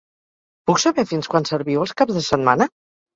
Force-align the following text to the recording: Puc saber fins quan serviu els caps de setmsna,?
Puc 0.69 0.79
saber 0.83 1.05
fins 1.11 1.29
quan 1.33 1.45
serviu 1.49 1.83
els 1.83 1.93
caps 2.01 2.17
de 2.21 2.25
setmsna,? 2.29 2.67